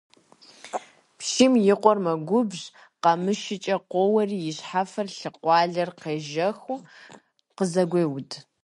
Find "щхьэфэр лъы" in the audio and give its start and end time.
4.57-5.29